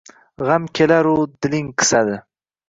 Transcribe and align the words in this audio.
Gʻam 0.45 0.63
kelaru 0.79 1.11
diling 1.47 1.69
qisadi– 1.83 2.19